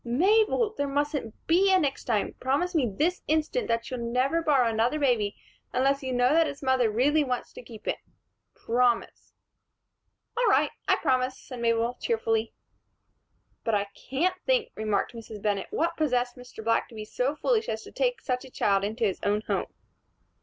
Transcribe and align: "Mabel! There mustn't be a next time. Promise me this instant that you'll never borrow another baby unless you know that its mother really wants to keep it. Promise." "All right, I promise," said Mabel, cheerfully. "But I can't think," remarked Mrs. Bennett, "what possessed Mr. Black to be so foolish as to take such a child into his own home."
"Mabel! 0.03 0.73
There 0.75 0.87
mustn't 0.87 1.35
be 1.45 1.71
a 1.71 1.77
next 1.79 2.05
time. 2.05 2.33
Promise 2.39 2.73
me 2.73 2.89
this 2.91 3.21
instant 3.27 3.67
that 3.67 3.91
you'll 3.91 3.99
never 3.99 4.41
borrow 4.41 4.67
another 4.67 4.97
baby 4.97 5.35
unless 5.73 6.01
you 6.01 6.11
know 6.11 6.33
that 6.33 6.47
its 6.47 6.63
mother 6.63 6.89
really 6.89 7.23
wants 7.23 7.53
to 7.53 7.61
keep 7.61 7.87
it. 7.87 7.99
Promise." 8.55 9.33
"All 10.35 10.47
right, 10.47 10.71
I 10.87 10.95
promise," 10.95 11.37
said 11.37 11.59
Mabel, 11.59 11.99
cheerfully. 12.01 12.51
"But 13.63 13.75
I 13.75 13.89
can't 13.93 14.41
think," 14.43 14.71
remarked 14.73 15.13
Mrs. 15.13 15.39
Bennett, 15.39 15.67
"what 15.69 15.95
possessed 15.97 16.35
Mr. 16.35 16.63
Black 16.63 16.89
to 16.89 16.95
be 16.95 17.05
so 17.05 17.35
foolish 17.35 17.69
as 17.69 17.83
to 17.83 17.91
take 17.91 18.21
such 18.21 18.43
a 18.43 18.49
child 18.49 18.83
into 18.83 19.03
his 19.03 19.19
own 19.21 19.41
home." 19.41 19.67